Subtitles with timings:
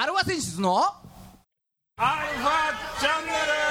[0.00, 3.67] アルファ選出のアルファチャンネル。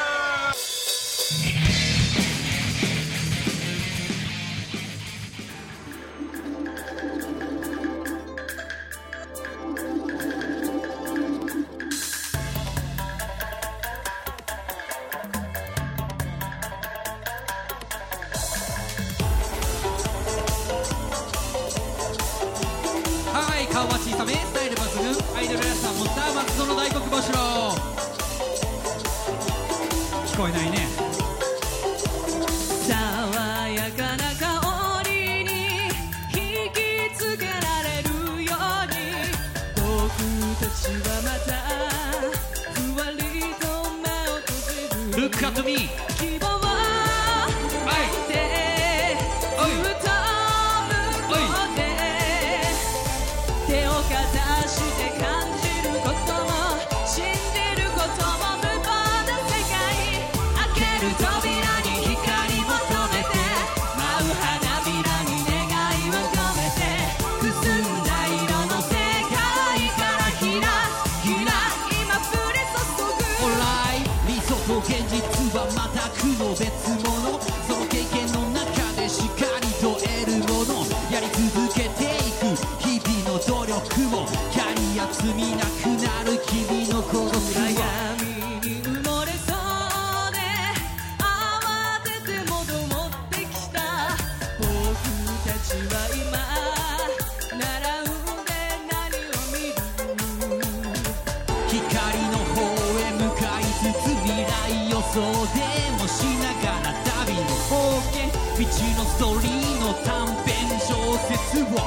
[108.64, 110.98] 険道のストーリーの短編小
[111.30, 111.78] 説を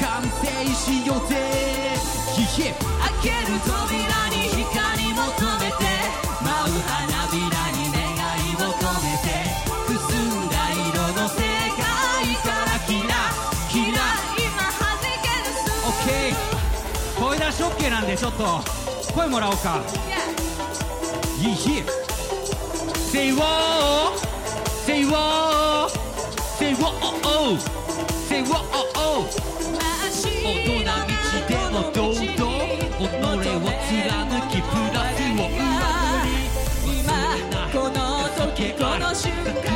[0.00, 1.36] 完成しようぜ
[2.34, 2.74] ヒヒ開
[3.22, 3.86] ける扉
[4.30, 5.22] に光求
[5.62, 5.86] めて
[6.42, 9.30] 舞う花びらに願いを込めて
[9.86, 11.38] くすんだ色の世
[11.76, 11.86] 界
[12.42, 13.14] からキラ
[13.70, 14.02] キラ
[14.34, 14.90] 今弾
[15.22, 16.38] けるスオッケー
[17.20, 18.78] 声出し OK なんでちょっと。
[19.14, 19.82] 声もらおうか。
[21.40, 21.82] ヒヒ
[23.10, 24.18] Say what
[24.86, 25.97] Say wow
[26.78, 26.94] what
[28.28, 28.64] Say what
[30.10, 32.22] Say what 大人道でも堂々
[32.98, 33.08] 己
[33.48, 35.52] を貫きプラスを上
[36.84, 36.98] 今
[37.72, 38.00] この
[38.46, 39.30] 時この瞬
[39.64, 39.68] 間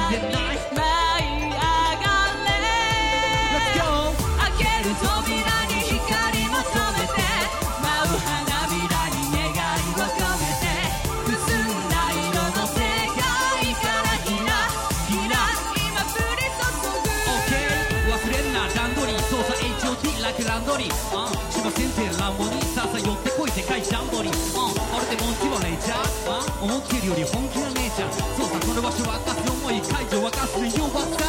[20.82, 21.14] リー。
[21.14, 21.52] うん。
[21.52, 24.32] しませんて乱暴にささ寄ってこい世界ジャンボリー。
[24.32, 24.74] うん。
[24.98, 26.70] 俺でモンティはレイジャーうん。
[26.70, 28.12] 思ってるより本気な姉ちゃん。
[28.12, 31.22] そうさこの場所沸かす思い解除沸かすよばっか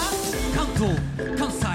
[0.53, 0.97] 関東
[1.37, 1.65] 関西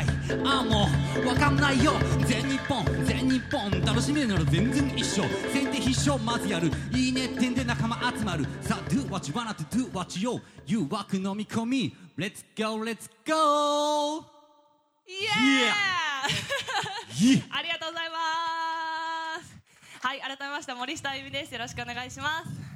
[0.45, 0.89] ああも
[1.23, 1.93] うわかんないよ。
[2.27, 3.71] 全日本全日本。
[3.85, 5.25] 楽しめるなら全然一緒。
[5.53, 6.19] 先手必勝。
[6.25, 6.71] まずやる。
[6.93, 8.45] いいねってんで仲間集まる。
[8.61, 11.97] さあ Do what you wanna to do what you 誘惑飲み込み。
[12.19, 14.25] Let's go let's go!
[15.07, 16.95] イエーイ Yeah!
[17.19, 19.59] ありがとうございます。
[20.07, 21.53] はい、改めまして森下あゆみです。
[21.53, 22.69] よろしくお願いします。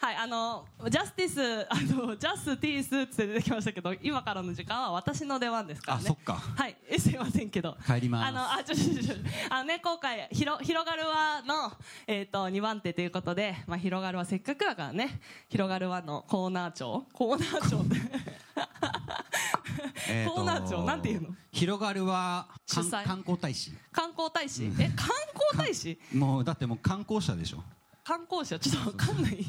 [0.00, 6.04] はい、あのジャスティス、あのジャスティスって出てきましたけど、今からの時間は私の出番ですからね。
[6.04, 7.76] あそっかはい、えすいませんけど。
[7.86, 9.14] 帰りますあの、あ、ちょちょちょ、
[9.48, 11.72] あのね、今回ひろ広がる輪の
[12.08, 17.96] えっ、と二番手ということで、まあ広がるはせっかくだからね、広がる輪のコーナー長、コーナー長って。
[20.08, 20.68] えーとコーナー。
[20.68, 21.28] 長なんていうの？
[21.52, 23.04] 広がるは観主催？
[23.04, 23.72] 観光大使。
[23.92, 25.08] 観光大使、え観
[25.54, 25.98] 光大使？
[26.14, 27.62] もうだってもう観光者でしょ。
[28.04, 28.58] 観光者？
[28.58, 29.44] ちょっとわかんない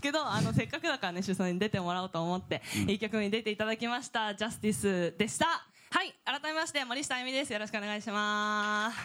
[0.00, 4.34] けどあのせっかくだからね主催に出てもらおうと思って、いい曲に出ていただきました。
[4.34, 5.46] ジャスティスでした。
[5.90, 7.52] はい改めまして森下あゆみです。
[7.52, 8.96] よろしくお願いします。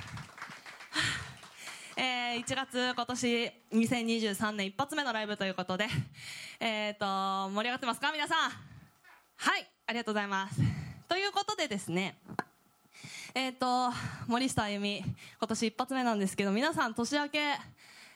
[1.95, 5.87] えー、1月今年2023年一発目のライブということで
[6.59, 7.05] えっ、と
[7.49, 8.11] 盛り上がってますか？
[8.11, 8.51] 皆さん。
[9.35, 10.61] はいありがとうございます。
[11.09, 12.17] ということでですね
[13.35, 13.91] えっ、と
[14.27, 14.99] 森下あゆみ
[15.39, 17.39] 今年一発目なんですけど皆さん年明け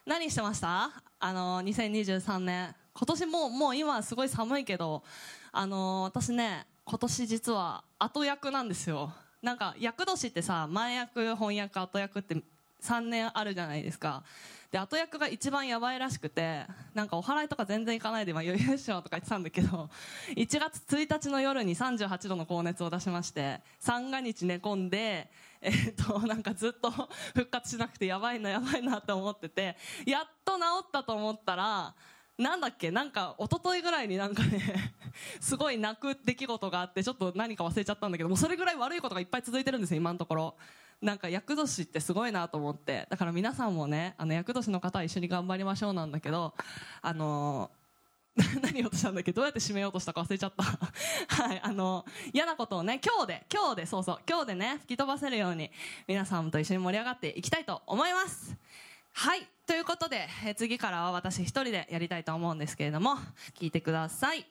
[0.05, 0.91] 何してました？
[1.19, 2.73] あの2023年。
[2.93, 5.03] 今年もうもう今はすごい寒いけど
[5.51, 9.13] あの私ね今年実は後役なんですよ。
[9.41, 12.41] なんか役年ってさ前役翻訳後役って
[12.81, 14.23] 3年あるじゃないですか。
[14.71, 19.89] で後役が一番やばいらしくてなんかお祓いとか全然行かないでまあ余裕っしょとか言ってたんだけど
[20.35, 25.29] 1月1日の夜に38度の高熱を出しまして三が日寝込んで
[25.61, 26.91] えっとなんかずっと
[27.33, 31.95] 復活しなくてやばいなやばいなって思っててやっと治ったと思ったら
[32.37, 34.93] なんだっけなんか一昨日ぐらいになんかね
[35.39, 40.55] すごい泣く出来事があってちょっと何か忘れちゃったんだけどもうそれぐらい悪いことがいっぱい続いてるんですよ今のところ。
[41.01, 43.05] なんか厄年ってすごいなと思って。
[43.09, 46.53] だから皆さんもねあの厄年の方は一緒に頑張りましょうなんだけど
[47.01, 47.77] あのー
[48.61, 49.31] 何言おうとしたんだっけ？
[49.33, 50.63] どうやって締めようとしたか忘れちゃった。
[51.43, 55.71] はいあの嫌なことをね今日で今日でそうそう今日でね吹き飛ばせるように
[56.07, 58.55] 皆さんと一緒に盛り上がっていきたいと思います。
[59.13, 63.17] はいということで、え次からは私一人でやりたいと思うんですけれども
[63.59, 64.45] 聞いてください。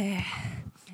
[0.00, 0.20] えー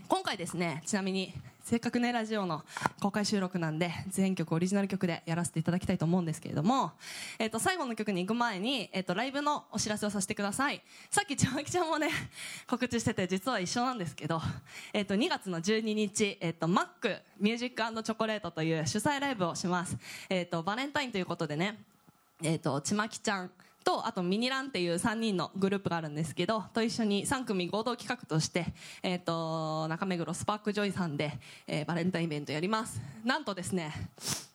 [0.09, 1.33] 今回ですねちなみに
[1.65, 2.63] せっかくねラジオの
[3.01, 6.93] 公開収録なんで全曲オリジナル曲でやらせていただきたいと思うんですけれども、
[7.39, 10.83] えー、と最後の曲に行く前に、えー、とライブのお知らせをさせてください。
[11.11, 12.09] さっきちゃまきちゃんもね
[12.67, 14.41] 告知してて実は一緒なんですけど、
[14.93, 19.97] えー、と2月の12日、えー、とマックミュージックチョコレートという主催ライブをします、
[20.29, 21.79] えー、とバレンタインということでね
[22.43, 23.51] えー、とちまきちゃん
[23.87, 28.67] とあとミニランっていう3人のグループがあるんですけどと一緒に3組合同企画として、
[29.01, 31.39] えー、と中目黒スパークジョイさんで、
[31.69, 33.01] えーバレンタインイベントやります。
[33.25, 33.93] なんとですね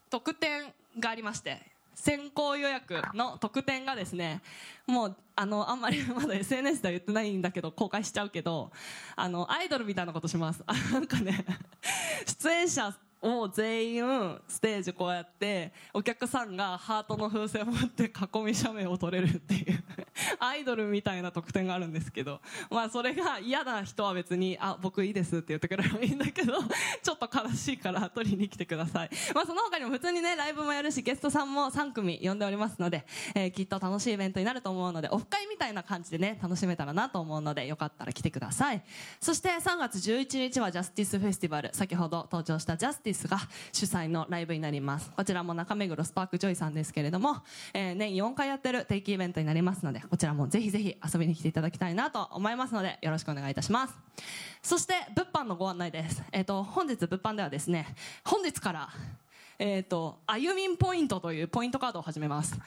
[0.09, 1.61] 特典がありまして
[1.95, 4.41] 先行予約の特典がですね
[4.85, 8.69] もうあのあんまり まだ SNS では言ってないんだけど公開しちゃうけど
[9.15, 10.61] あのアイドルみたいなことします。
[10.91, 11.45] なんかね
[12.27, 19.83] 出演者を全員ステージこうやってお客さんがハートの風船を持って囲み写メを撮れるっていう。
[20.39, 26.53] アイドルみたいな特典があるんですけど、まあ、それが嫌な人は別に「あ僕いいです」って言ってくれればいいんだけど
[27.01, 38.83] ちょっと悲しいから撮りに来てください、まあ、その他にも普通にねライブもやるしゲストさんも3組呼んでおりますので、えきっと楽しいイベントになると思うのでオフ会みたいな感じでね楽しめたらなと思うのでよかったら来てください。
[39.19, 41.69] そして3月11日はジャスティスフェスティバル。
[41.73, 43.37] 先ほど登場したジャスティスが
[43.71, 45.11] 主催のライブになります。
[45.11, 47.37] こちらも中目黒スパークジョイさんですけれども、
[47.73, 53.95] えー年4回やってる定期イベントになりますのでこちらもぜひぜひ遊びに来ていただきたいなと思いますのでよろしくお願いいたします。
[54.61, 57.87] そして物販のご案内です、えー、と本日物販ではですね
[58.23, 58.89] 本日から
[59.63, 62.59] えっ、と、あゆみんポイントというポイントカードを始めます。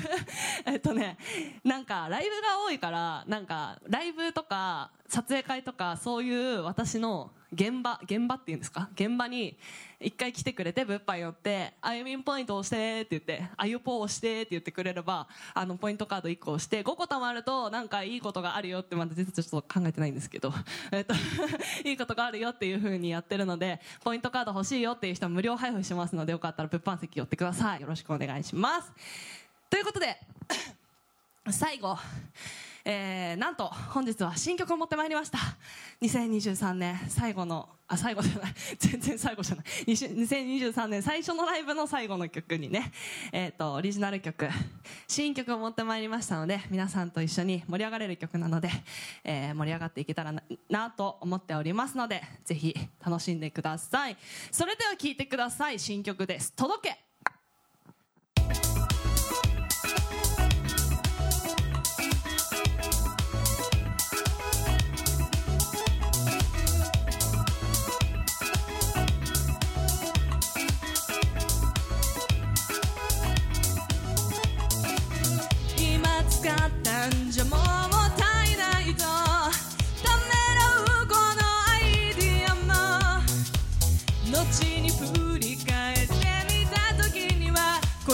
[0.66, 1.16] えっとね、
[1.64, 8.88] なんかライブが多いから、なんかライブとか撮影会とかそういう私の現場、現場っていうんですか？
[8.94, 9.56] 現場に
[10.00, 20.52] 一回来てくれて物販寄って、あゆみんポイント押してって言って、あゆぽ押してって言ってくれれば、あのポイントカード1個押して、5個貯まるとなんかいいことがあるよってまだ実はちょっと考えてないんですけど、
[20.92, 21.14] えっと、
[21.84, 27.80] いいことがあるよっていう風にやってるので、ポイントカード欲しいよっていう人は無料配布しますので、よかったら物販席寄ってください。
[27.80, 28.92] よろしくお願いします。
[29.70, 30.18] ということで、
[31.50, 31.96] 最後、
[32.86, 35.38] えー、なんと本日は新曲を持ってまいりました。
[36.02, 38.54] 2023年最後のあ最後じゃない。
[38.78, 39.64] 全然最後じゃない。
[39.86, 42.92] 2023年最初のライブの最後の曲にね、
[43.32, 44.48] えー、とオリジナル曲。
[45.08, 48.70] 新曲を持ってまいりましたので皆さんと一緒に盛り上がれる曲なので、
[49.24, 52.74] えー盛り上がっていけたらななと思っておりますのでぜひ
[53.04, 54.16] 楽しんでください。
[54.50, 55.78] それでは聴いてください。
[55.78, 56.98] 新曲です「届け」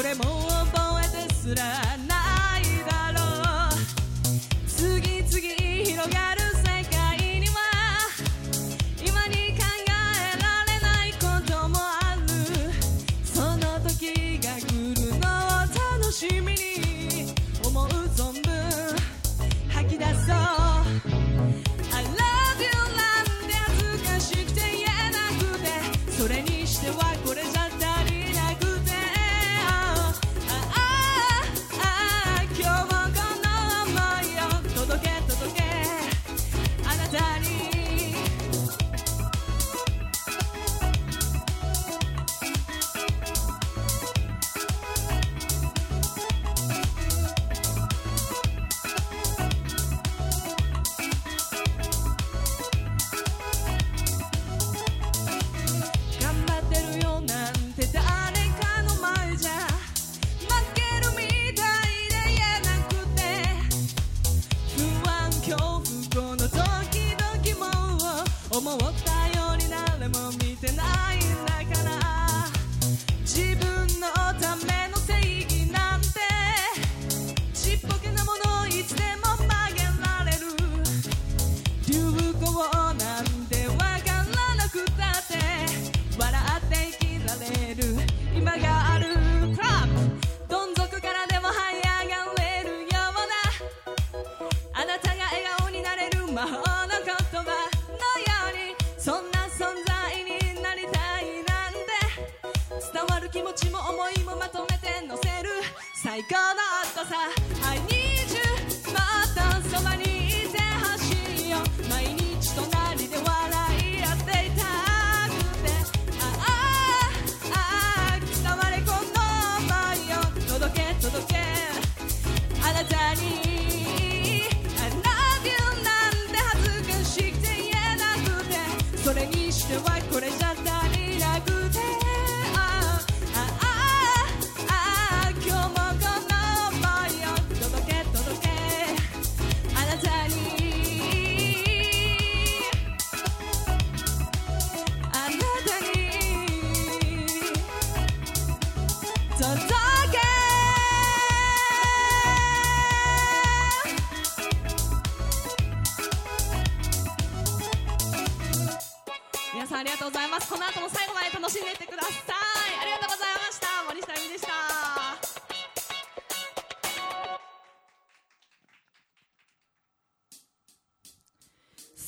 [0.00, 0.39] これも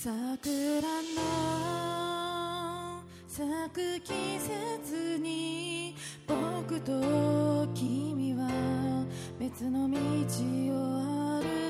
[0.04, 0.10] 桜
[1.14, 1.22] の
[3.28, 5.94] 咲く季節に
[6.26, 8.48] 僕と君は
[9.38, 10.00] 別の道を
[11.38, 11.61] 歩いて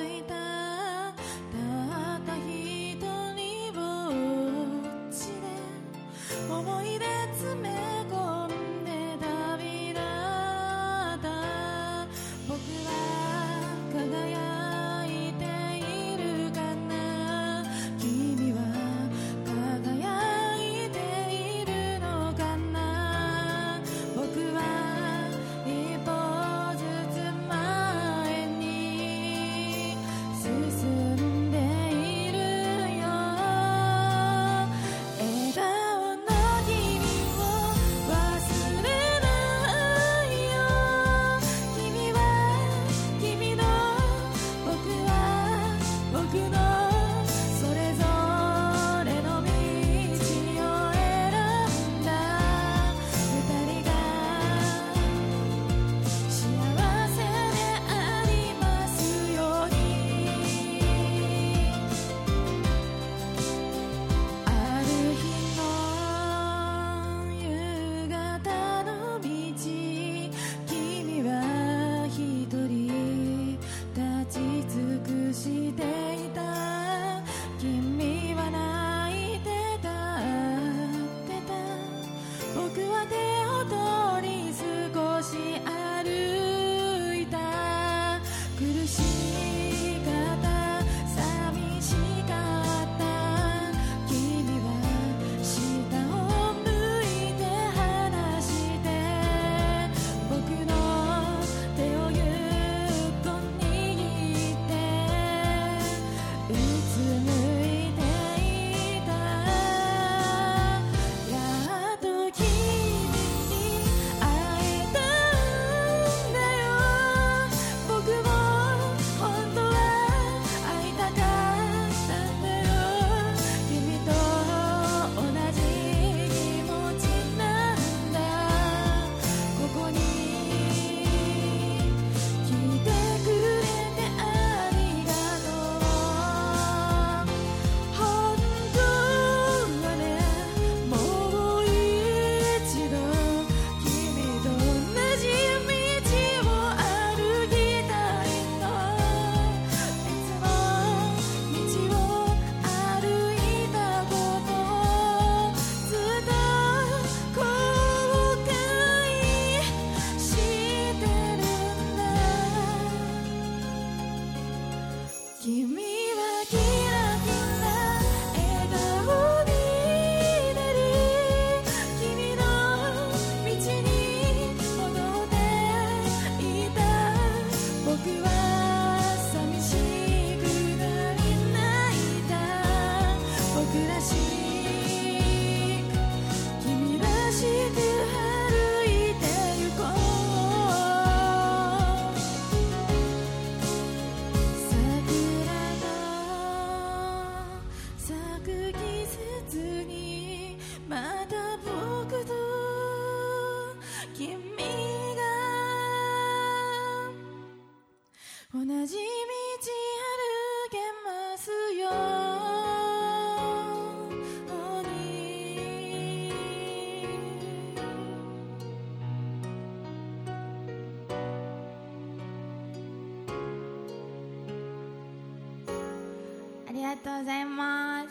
[226.93, 228.09] がとうございます。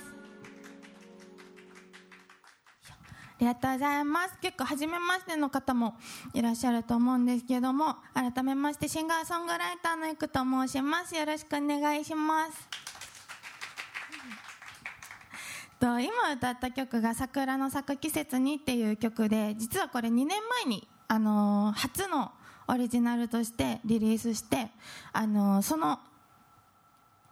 [2.88, 4.38] ありがとうございます。
[4.42, 5.96] 結構、初めましての方も
[6.34, 11.16] いらっしゃると思うんですけども、改めまして、シンガーソングライターのいくと申します。
[11.16, 12.70] よろしくお願いします。
[15.80, 22.32] と今歌った曲が「桜の咲く季節に」っていう曲で実はこれ2年前に、あの初の
[22.68, 24.72] オリジナルとしてリリースして、
[25.12, 26.00] あのその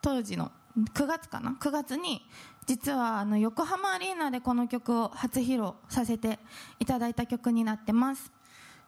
[0.02, 2.26] 当時の9月かな？9月に
[2.66, 6.40] 実はあの横浜アリーナでこの曲を初披露させて
[6.80, 8.32] いただいた曲になってます。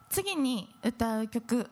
[0.08, 1.68] 次に歌う曲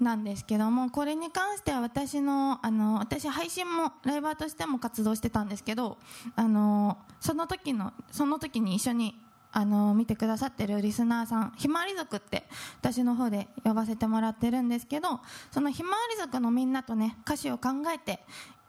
[0.00, 5.98] なんですけどもこれに関しては私のあの私配信もライバーとしても活動してたんですけど
[6.34, 9.14] あのその時のその時に一緒に
[9.52, 12.44] あの見てくださってるリスナーさんひまわり族って
[12.80, 15.20] 私の方で呼ばせてもらってるんですけど
[15.52, 18.20] そのひまわり族のみんなとね歌詞を考えて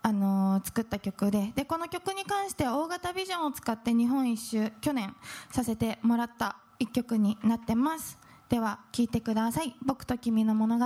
[0.06, 5.16] あの作った曲ででこの曲に関しては大型ビジョンを使って日本一周去年
[5.52, 8.20] させてもらった一曲になってます。
[8.48, 10.86] では聴いてください「僕と君の物語」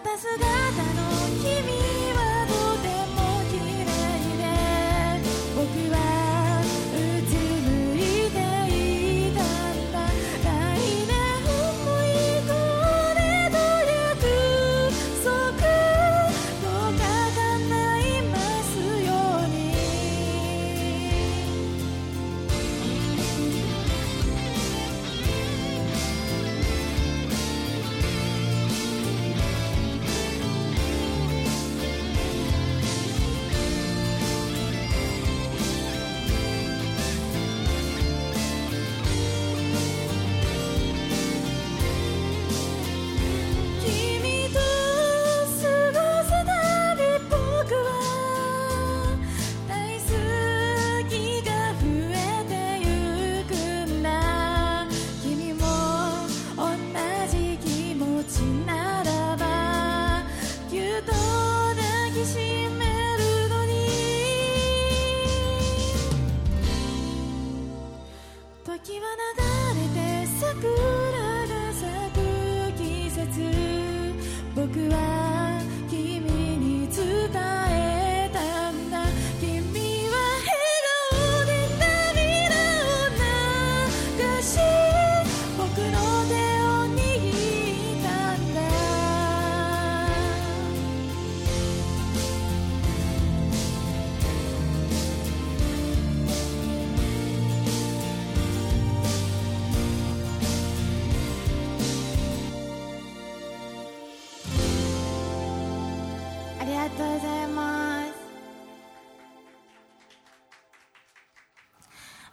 [0.00, 0.38] 姿
[0.94, 1.08] の
[1.42, 1.87] 君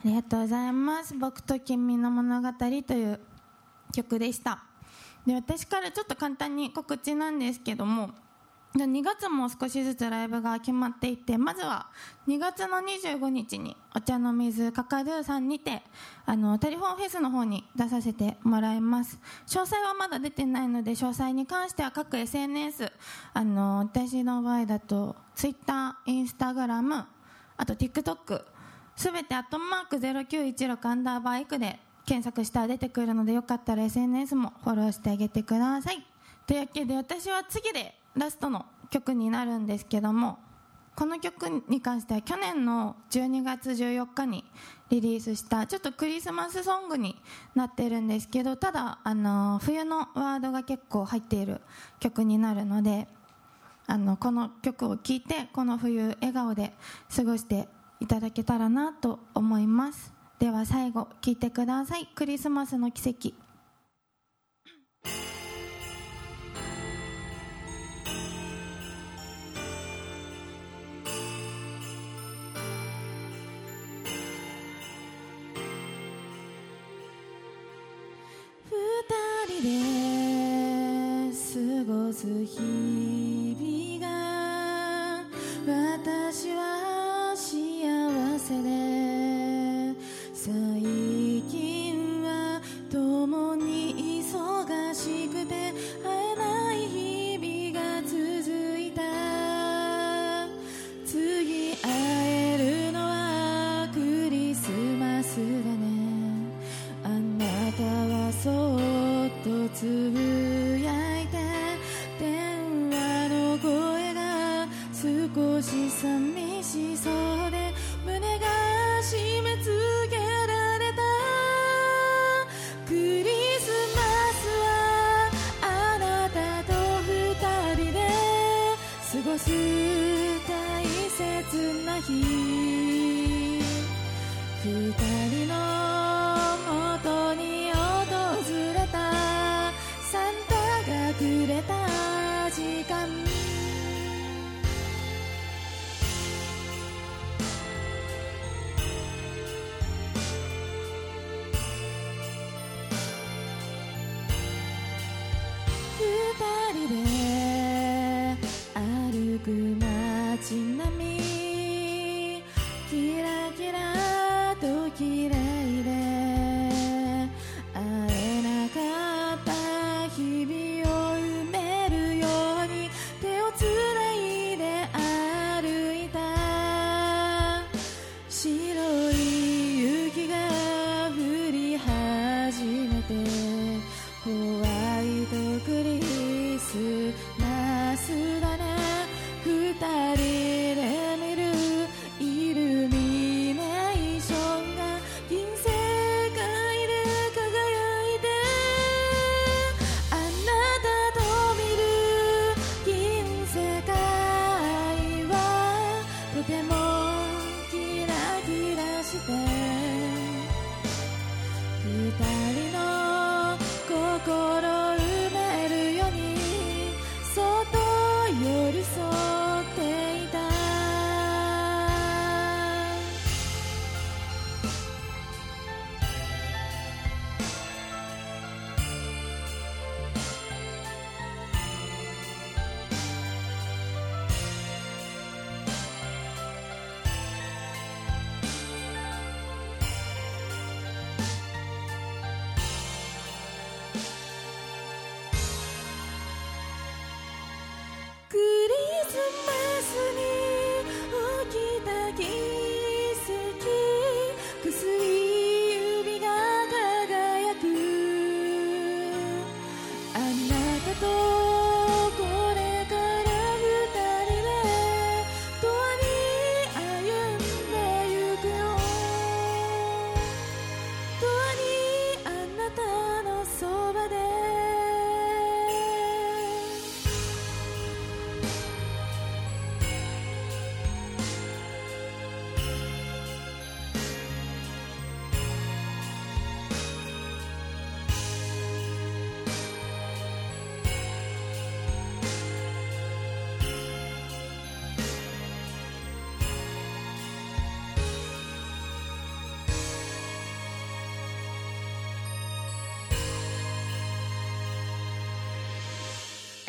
[0.06, 1.15] りがとうございます。
[1.15, 3.20] 僕と君の物語という
[3.91, 4.63] 曲でした。
[5.26, 8.12] で私からちょっと簡単に告知なんですけども
[8.76, 11.88] 2月も少しずつライブが決まっていてまずは
[12.28, 15.82] 2月の25日にお茶の水カカドゥさんにて
[16.26, 19.20] あのテレフォンフェスの方に出させてもらいます。
[19.48, 22.91] 詳細はまだ出てないので詳細に関しては各 SNS
[23.34, 27.06] あの私の場合だと Twitter、Instagram
[27.58, 28.55] あと TikTok
[28.95, 36.05] すべてアットマーク0916アンダーバーエクで検索したら出てくるのでよかったら SNS もフォローしてあげてください。
[36.47, 40.38] というわけで私は次でラストの曲になるんですけども
[40.95, 44.45] この曲に関しては去年の12月14日に
[44.89, 47.21] リリースしたちょっとクリスマスソングに
[47.53, 51.60] なってるんですけどただあの冬のワードが結構入っている
[51.99, 53.08] 曲になるので
[53.88, 56.73] あのこの曲を聴いてこの冬笑顔で
[57.13, 57.67] 過ごして
[57.99, 60.13] いただけたらなと思います。
[60.39, 62.08] では最後聴いてください。
[62.13, 63.34] クリスマスの奇跡。
[78.69, 79.63] 二人
[81.23, 82.94] で過ごす日。